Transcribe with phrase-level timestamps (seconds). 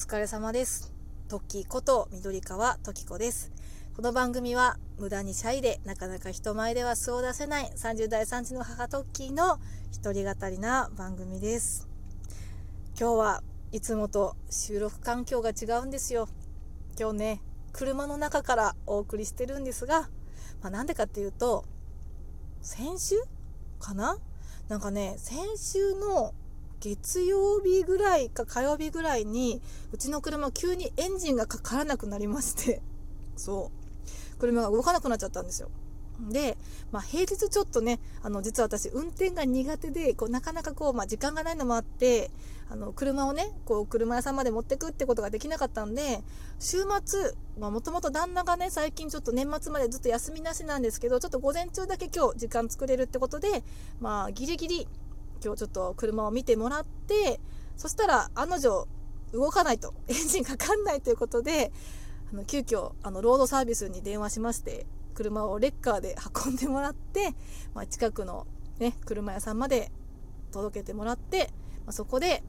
[0.00, 0.94] 疲れ様です。
[1.28, 3.52] トッキーこと緑川トキコです。
[3.94, 9.58] この番組は無駄にシャイでなかなか人前では素を出せない30代3児の母トッキーの
[9.92, 11.86] 一人語りな番組です。
[12.98, 13.42] 今日は
[13.72, 16.28] いつもと収録環境が違うんですよ。
[16.98, 17.42] 今日ね、
[17.72, 20.08] 車の中からお送りしてるんですが、
[20.62, 21.66] まあ、なんでかっていうと、
[22.62, 23.16] 先週
[23.78, 24.16] かな？
[24.68, 26.32] なんかね、先週の
[26.80, 29.60] 月曜日ぐらいか火曜日ぐらいに
[29.92, 32.82] うちの車急にエンジンがかからなくなりまして。
[33.36, 34.38] そう。
[34.38, 35.70] 車が動かなくなっちゃったんですよ。
[36.28, 36.58] で、
[36.92, 42.30] まあ、平日ちょっとねあの実は私運転が苦手でこうなかなかこう、まあ、時間がないのもあって
[42.68, 46.20] あの車をねこう車屋さんまで持ってくってことができなかったんで
[46.58, 53.64] 週末もともと旦那がね最近ちょっと年末までずっと休みなしなんですけどちょっと午前中だけ今日時間作れるってことで
[54.00, 54.88] まあギリギリ
[55.42, 57.40] 今日ちょっと車を見てもらって
[57.76, 58.88] そしたら案の定
[59.32, 59.94] 動かないと。
[60.08, 61.72] エンジンかかんないということで
[62.32, 67.34] あの急遽あのロードサービスに電話しまして車をレッカーで運んでもらって、
[67.74, 68.46] まあ、近くの、
[68.78, 69.92] ね、車屋さんまで
[70.50, 71.52] 届けてもらって、
[71.84, 72.42] まあ、そこで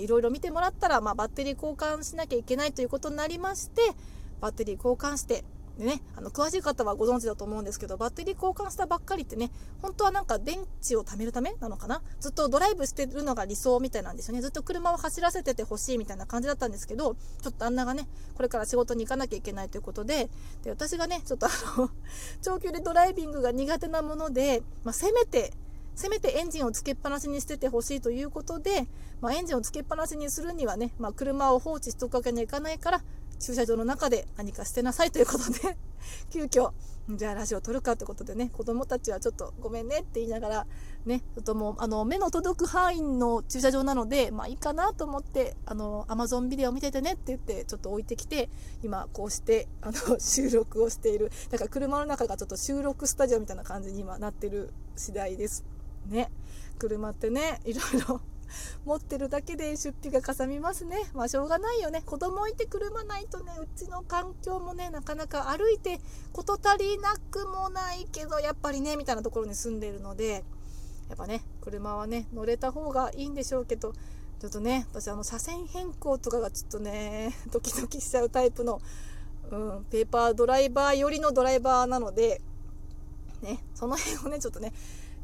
[0.00, 3.92] いろいろ見てもらったら、まあ、バッテリー交換しなきゃいけないということになりまして
[4.40, 5.44] バッテリー交換して
[5.78, 9.50] でね、あの詳しい方はご存知だと思うんですけどバッテリー交換したばっかりってね
[9.82, 12.00] 本当はなんか電池を貯めるためなのかな？
[12.18, 14.40] ずっとドライブしてるのが理想みたいなんですよね。
[14.40, 20.30] ずっと車を走らせててほしいみたいな感じだったんですけどちょっと旦那がねこれから仕事に行かなきゃいけないということで
[20.62, 21.90] で私がねちょっとあの
[22.40, 25.52] 長距離ドライビングが苦手なもので、まあ、せめて
[25.94, 28.86] せめてエンジンをつけっぱなしにしててほしいということで、
[29.22, 33.02] まあ、エンジンをつけっぱなしにするにはね、まあ、車を放置しとくわけにはいかないから
[33.38, 35.76] 駐車場の中で何かしてなさいということで
[36.30, 36.72] 急遽
[37.08, 40.66] じゃあラジオ撮るかってことでね子供たちはちょっとごめんねって言いながら
[41.04, 48.50] ねちょっともうあの目の届く範囲の駐車場なのでまあいいかなと思ってあの Amazon ビデオ見ててねって言ってちょっと置いてきて
[48.82, 51.30] 今こうしてあの 収録をしている。
[51.50, 55.64] だから車の中がちょっと収録スタジオみたいな感じに今なってる次第です。
[56.08, 56.30] ね。
[56.78, 58.20] 車ってねいろいろ
[58.84, 60.96] 持ってるだけで出費がかさみますね。
[61.14, 62.02] まあしょうがないよね。
[62.04, 66.00] 子供いて車ないとね、うちの環境もね、なかなか歩いて
[66.32, 70.44] 事足りなくもないけど、やっぱりね、みたいなところに住んでるので、
[71.08, 73.92] やっぱね、車はね、乗れた方がいいんでしょうけど、
[74.38, 78.80] ちょっとね、私あの車線変更とかがちょっとね、 ドキドキしちゃうタイプの、
[79.50, 82.42] うん、ペーパードライバー寄りのドライバーなので、
[83.40, 84.72] ね、その辺をね、ちょっとね、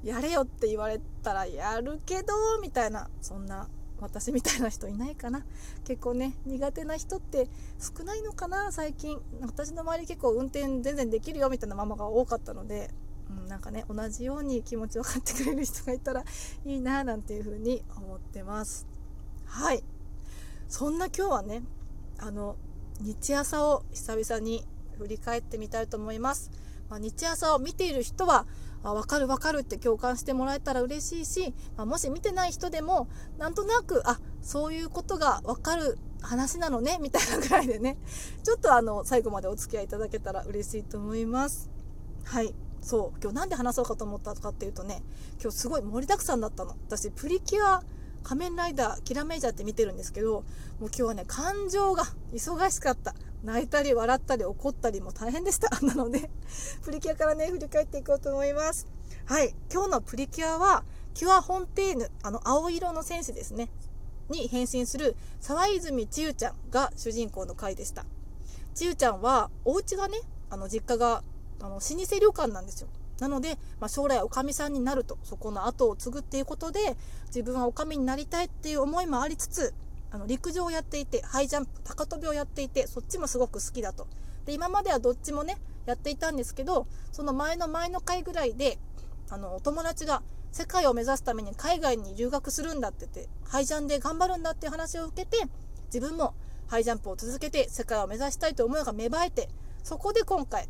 [0.03, 3.69] やれよって言われたらやるけどみたいなそんな
[4.01, 5.45] 私みたいな人いないかな。
[5.85, 7.49] 結構ね苦手な人って
[7.79, 9.19] 少ないのかな最近。
[9.43, 12.91] 私の周り結構運転全然できるよみたいなママが多かったので、
[13.31, 16.25] うん、なんかね同じように気持ち分かってくれる人がいたら
[16.65, 18.87] いいななんていう風に思ってます。
[19.47, 19.85] はい。
[20.69, 21.63] そんな今日はね
[22.19, 22.57] あの
[23.01, 24.65] 日朝を久々に
[24.99, 26.51] 振り返ってみたいと思います、
[26.89, 28.47] まあ、日朝を見ている人は
[28.83, 37.97] あ分かる分かるって共感してもらえたら嬉しいし、まあ、もし見てない人でもなんとなくあそういうことが分かる話なのねみたいなぐらいでね
[38.45, 41.71] ちょっとあの最後までお付き合いいただけたら嬉しいと思います。
[42.25, 42.55] はい。
[42.81, 43.21] そう。
[43.21, 45.03] 今日何で話そうかと思ったかっていうとね
[45.41, 46.77] 今日すごい盛りだくさんだったの。
[46.89, 47.83] 私プリキュア
[48.23, 50.45] 仮面ライダーキラメイジャーって見てるんですけどもう
[50.87, 53.15] 今日はね感情が忙しかった。
[53.45, 55.69] 泣いたり笑ったり怒ったりも大変でした。
[55.85, 56.31] なので
[56.83, 58.87] プリキュアからね振り返っていこうと思います。
[59.27, 59.55] はい。
[59.73, 60.85] 今日のプリキュアは
[61.15, 63.69] キュアフォンテーヌあの青色の戦士ですね。
[64.29, 68.07] に変身する沢泉千代ちゃんが主人公の回でした。
[68.75, 71.25] 千代ちゃんはお家がねあの実家が
[71.61, 72.89] あの老舗旅館なんですよ。
[73.23, 76.97] なので、まあ、将来おかみさんになるとそこの後を継ぐっていうことで
[77.27, 79.73] 自分はおかみになりたいっていう思いもありつつ
[80.11, 84.09] あの陸上をやっていてハイジャンプ高跳びをやっていてそっちもすごく好きだと。
[84.45, 85.57] で今まではどっちもね
[85.87, 88.77] やっていたんですけどその前の前の回ぐらいで
[89.31, 95.47] あのお友達が世界を目指すために海外に留学するんだって言ってハイジャンで頑張るんだっていう話を受けて
[95.87, 96.35] 自分も
[96.67, 99.49] ハイジャンプを続けて世界を目指したいという思いが芽生えて
[99.85, 100.69] そこで今回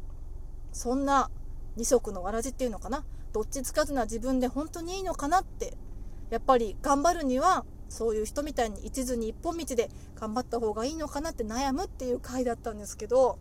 [0.72, 1.30] そんな
[1.76, 3.04] 二足のわらじっていうのかな？
[3.32, 5.76] どっちつかずな自分で本当にいいのかなって。
[6.32, 13.38] やっぱり頑張るにはそういう人みたいに一途に一本道で頑張った方がいいのかなって悩むっていう回だったんですけど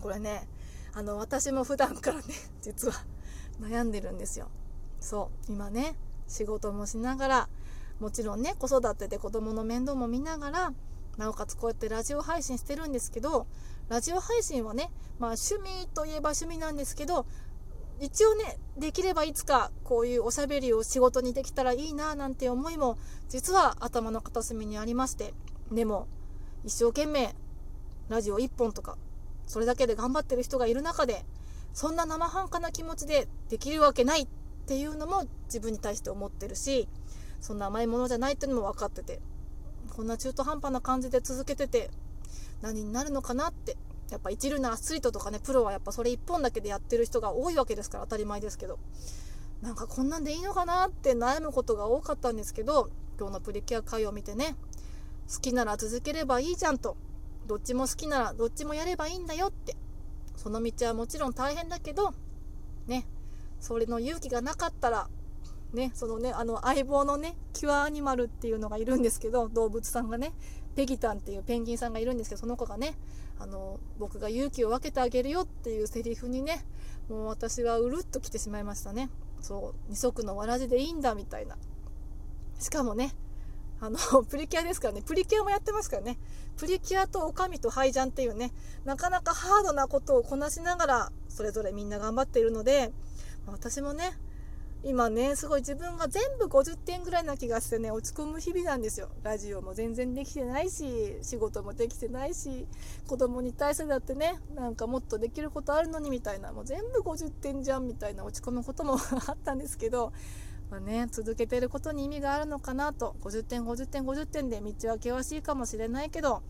[0.00, 0.46] これね
[0.92, 2.22] あの私も普段からね
[2.62, 2.94] 実は
[3.60, 4.48] 悩んでるんですよ。
[5.00, 5.96] そう今ね
[6.28, 7.48] 仕事もしながら
[7.98, 10.72] もちろんね子育てで子供の面倒も見ながら
[11.16, 13.48] なおかつこうやってラジオ配信してるんですけど
[13.88, 17.26] ラジオ配信はねまあ趣味といえば趣味なんですけど
[18.00, 22.98] 一応ねできればいつかこういうおしゃべりを仕事にできたらいいななんて思いも
[23.28, 25.34] 実は頭の片隅にありまして
[25.70, 26.08] でも
[26.64, 27.34] 一生懸命
[28.08, 28.96] ラジオ1本とか
[29.46, 31.24] それだけで頑張ってる人がいる中で
[31.72, 34.26] そんな生半可な気持ちでできるわけないっ
[34.66, 36.88] ていうのも自分に対して思ってるし
[37.40, 39.20] そんな甘いものじゃないっていうのも分かってて
[39.94, 41.90] こんな中途半端な感じで続けてて
[42.62, 43.76] 何になるのかなって
[44.10, 48.78] やっぱ一流のアスリートとかねプロはやっぱそれ1本だけでやってる人が多いわけですから当たり前ですけど。
[49.64, 54.56] なんかこんなんでいいのかなって悩むことが多かったんですけど今日のプリキュア会を見てね
[55.32, 56.98] 好きなら続ければいいじゃんと。
[57.46, 59.74] どっちも好きならどっちもやればいいんだよって。
[60.36, 62.12] その道はもちろん大変だけど
[62.86, 63.06] ね
[63.60, 65.08] それの勇気がなかったら
[65.72, 70.32] ねそのねあの相棒のねキュアアニマルっていうのがいるんですけど動物さんがね。
[70.74, 72.94] ペギタンっていうペンギンさんがいるんですけどその子がね
[73.38, 76.64] あの僕が勇気を分けてあげるよっていうセリフにね
[77.08, 79.10] もう私はうるっと来てしまいましたね。
[79.40, 81.56] そう二足のわらじでいいんだみたいな。
[82.58, 83.14] しかもね
[83.80, 85.02] あの プリキュアですからね。
[85.02, 86.18] プリキュアもやってますからね。
[86.56, 88.52] プリキュアとオカミとハイジャンっていうね
[88.84, 92.92] なかなかハードなことをこなしながらそれぞれみんな頑張っているので
[93.46, 94.16] 私もね
[94.86, 99.08] 今ねすごい自分が全部50点ぐらいな気がしてね落ち込む日々なんですよ。
[99.22, 102.66] ラジオも全然できてないし仕事もできてないし
[103.08, 110.12] 子供に対してだってねなんかもっとできることあるのにみたいなもう全部50点じゃんみたいな落ち込むことも あったんですけど
[110.70, 116.42] まあね、続けてることに意味があるのかなと50点50点50点で道は険しいかもしれないけど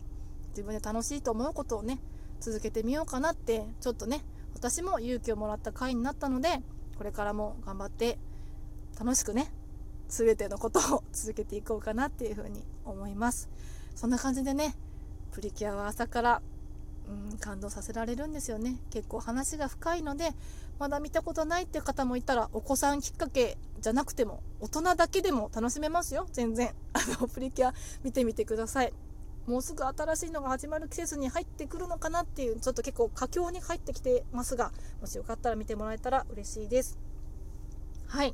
[0.49, 1.99] 自分で楽しいと思うことをね
[2.39, 4.23] 続けてみようかなってちょっとね
[4.53, 6.61] 私も勇気をもらった回になったので
[6.97, 8.17] これからも頑張って
[8.99, 9.51] 楽しくね
[10.07, 13.49] 全てのことを続けていこうかなっていうふうに思います。
[13.95, 14.75] そんな感じでね
[15.31, 16.41] プリキュアは朝から
[17.07, 18.77] うん感動させられるんですよね。
[18.89, 20.31] 結構話が深いので
[20.79, 26.27] まだ見たことないっていう方もいたらお子さんきっかけじゃなくても大人だけでも楽しめますよ。
[26.31, 26.73] 全然。
[26.93, 28.93] あのプリキュア見てみてください。
[29.47, 34.71] もうすぐ新しいのが始まる季節に入ってくるのかなっていうちょっと結構佳境に入ってきてますが
[35.01, 36.97] もしよかったら見てもらえたら嬉しいです。
[38.07, 38.33] はい。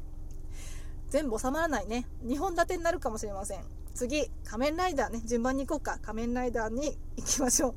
[1.09, 3.63] 全部収まらないね2本立てになるかもしれません。
[3.93, 5.21] 次仮面ライダーね。
[5.25, 5.99] 順番に行こうか。
[6.01, 7.75] 仮面ライダーに行きましょう。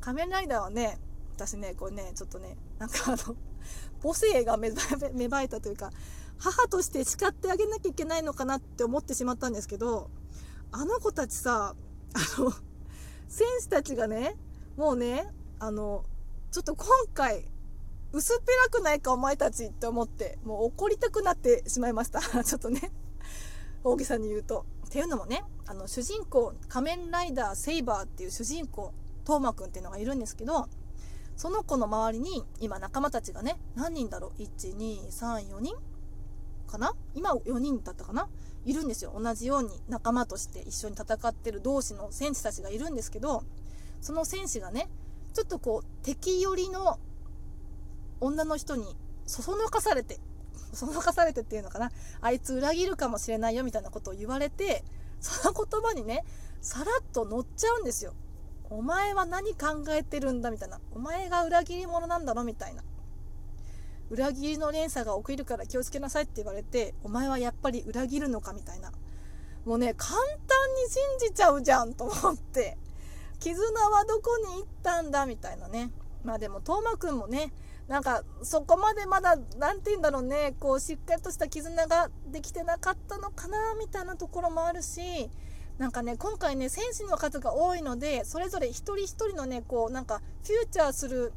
[0.00, 0.98] 仮面ライダーはね
[1.36, 3.36] 私ねこれねちょっとねなんかあの
[4.02, 5.90] 母性が芽生えたというか
[6.38, 10.10] 母として叱ってあげなきゃいけないのかなって思ってしまったんですけど
[10.70, 11.74] あの子たちさ
[12.16, 12.50] あの
[13.28, 14.36] 選手たちがね
[14.76, 15.28] もうね
[15.58, 16.04] あの
[16.50, 17.44] ちょっと今回
[18.12, 22.20] 薄っぺらくないかお前たちって思ってもう怒りたくなってしまいました。
[22.44, 22.90] ちょっとね
[23.84, 24.64] 大げさに言うと。
[24.86, 30.68] っていうのもねあの主人公仮面ライダーセイバーっていう主人公トーマくんっていうのがいるんですけど
[31.36, 35.76] その子の周りに今仲間たちがね何人だろう？1234人
[36.66, 36.92] かな？
[37.14, 38.28] 今4人だったかな？
[38.64, 39.12] いるんですよ。
[39.16, 43.44] 同じように仲間として一緒に戦ってる同士の戦士たちがいるんですけど
[44.00, 44.88] その戦士がね
[45.34, 46.98] ちょっとこう敵寄りの
[48.20, 48.96] 女の人に
[49.26, 50.18] そそのかされて
[50.72, 51.90] そそのかされてっていうのかな？
[52.20, 54.84] あいつ裏切るかもしれないよみたいなことを言われて
[55.20, 56.24] その言葉にね
[56.60, 58.14] さらっと乗っちゃうんですよ。
[58.68, 60.80] お前は何考えてるんだみたいな。
[60.90, 62.82] お前が裏切り者なんだろみたいな。
[64.10, 68.92] 裏切りの連鎖が起きるから気をつけなさいって言われてお前はやっぱり裏切るのかみたいな。
[69.64, 72.78] もうね簡単に信じちゃうじゃんと思って
[73.40, 75.90] 絆はどこに行ったんだみたいなね。
[76.24, 77.52] まあでも斗真くんもね
[77.88, 85.00] なんかそこまでまだ何て言うんだろうねこうしっかりとした絆ができてなかったのかなみたいなところもあるし
[85.78, 91.32] なんかね今回ね選手の数が多いのでそれぞれ一人一人のねこうなんかフューチャーする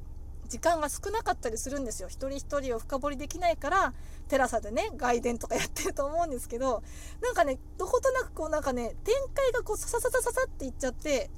[0.50, 2.10] 時間が少なかったりするんですよ。
[2.10, 3.94] 一人一人を深掘りできないから
[4.28, 6.84] テラサでね外伝とかやってると思うんですけど
[7.22, 11.30] なんかねどことなくこうなんかね展開がこうささささささっていっちゃって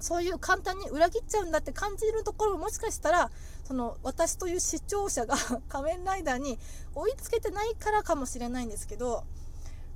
[0.00, 3.30] そういう簡単に裏切っちゃうんだって感じるところももしかしたら
[3.64, 5.36] その私という視聴者が
[5.68, 6.58] 仮面ライダーに
[6.94, 9.24] 追いつけてないからかもしれないんですけど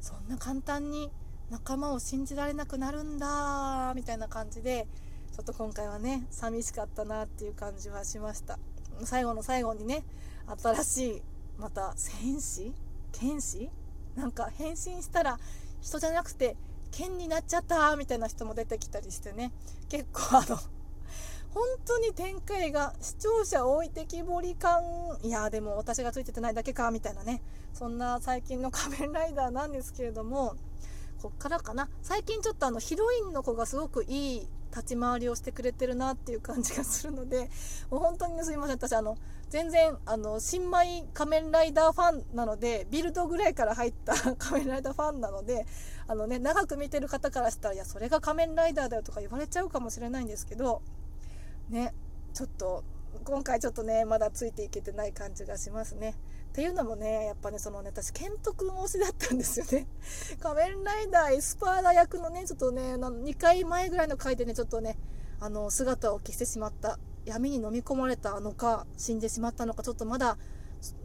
[0.00, 1.10] そんな簡単に
[1.50, 4.86] 仲間を信じられなくなるんだみたいな感じで
[5.35, 8.57] ちょっと今回はね寂しかったなっていう感じはしました。
[9.03, 10.05] 最後の最後にね
[10.62, 11.23] 新しい
[11.59, 12.73] また戦士？
[13.11, 13.69] 剣士？
[14.14, 15.41] なんか変身したら
[15.83, 16.57] 人じゃなくて
[16.93, 19.50] 剣になっちゃったみたいな人も出てきたりしてね。
[19.88, 20.57] 結構あの
[21.50, 24.83] 本当に展開が視聴者置いてきぼり感。
[25.25, 27.43] いやでも私がついててないだけかみたいなね。
[27.73, 30.55] そんな最近の仮面ライダーなんですけれども
[31.21, 31.88] こっからかな。
[32.03, 37.50] 最近ちょっとあのヒロインの子がすごくいい立ち回りをしてくれてるなっていう感じがするので
[37.90, 39.16] もう本当に、ね、すいません私あの
[39.50, 45.66] 全然あの新米 仮面ライダーファンなのでビルドぐらいから入った仮面ライダーファンなので
[46.09, 50.83] あの、ね、長く見てる方からしたらいやそれが仮面ライダーだよとか言われちゃうかもしれないんですけど
[51.69, 51.95] ね
[52.33, 52.83] ちょっと
[53.25, 56.14] 今回ちょっとねまだついていけてない感じがしますね。
[56.54, 59.88] っていうのもねやっぱねそのね私ケント君推しだったんですよね。
[60.40, 64.96] 仮面ライダーエスパーダ役のねちょっとね2回前ぐらいの回でねちょっとね
[65.40, 67.00] あの姿を消してしまった。
[67.25, 70.37] 闇に飲み込まれたのか死んでしまったのかちょっとまだ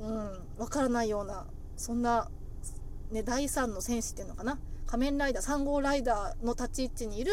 [0.02, 2.30] うんわからないようなそんな、
[3.10, 4.60] ね、第3の戦士っていうのかな。
[4.86, 7.32] 仮面ライダー3号ライダーの立ち位置にいる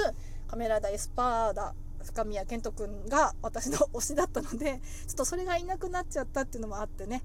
[0.49, 7.23] 仮面ライダーエスパーダ深宮健人君が私の推しだったのでちょっとそれがいなくなっちゃったっていうのもあってね。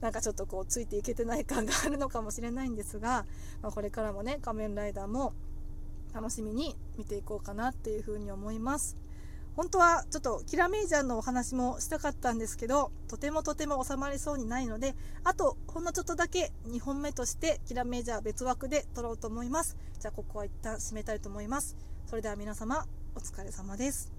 [0.00, 3.24] なんかちょっとこうついていけてない感があるのかもしれないんですが、
[3.62, 5.32] まあ、これからもね仮面ライダーも
[6.14, 8.96] 楽しみに見ていこうかなっていうふうに思います。
[9.56, 19.78] 本当はちょっとキラメイジャーのお話もしたかったんですけどとてもとても収まりそうにないのであとほんのちょっとだけ2本目としてキラメイジャー別枠で撮ろうと思います。
[19.98, 21.74] じゃあここは一旦締めたいと思います。
[22.06, 22.84] それでは皆様
[23.14, 24.15] お疲れ様です。